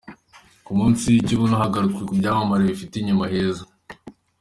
[0.65, 3.63] Ku munsi w’ibibuno hagarutswe ku byamamare bifite inyuma heza.